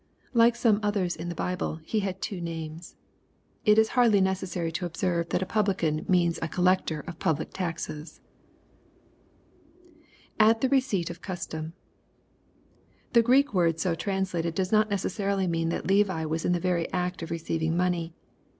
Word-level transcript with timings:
Like 0.33 0.55
some 0.55 0.79
others 0.81 1.15
in 1.15 1.29
the 1.29 1.35
Bible, 1.35 1.79
he 1.83 1.99
had 1.99 2.19
two 2.23 2.41
names. 2.41 2.95
It 3.65 3.77
is 3.77 3.89
hardly 3.89 4.19
necessary 4.19 4.71
to 4.71 4.87
observe 4.87 5.29
that 5.29 5.43
a 5.43 5.45
publican 5.45 6.05
means 6.09 6.39
a 6.41 6.47
col 6.47 6.65
lector 6.65 7.01
of 7.01 7.19
public 7.19 7.53
taxes. 7.53 8.19
[At 10.39 10.61
the 10.61 10.69
receipt 10.69 11.11
of 11.11 11.21
custom,] 11.21 11.73
The 13.13 13.21
Greek 13.21 13.53
word 13.53 13.79
so 13.79 13.93
translated 13.93 14.55
does 14.55 14.71
not 14.71 14.89
necessarily 14.89 15.45
mean 15.45 15.69
that 15.69 15.85
Levi 15.85 16.25
was 16.25 16.45
in 16.45 16.53
the 16.53 16.59
very 16.59 16.91
act 16.91 17.21
of 17.21 17.29
re 17.29 17.37
oeiving 17.37 17.73
money. 17.73 18.15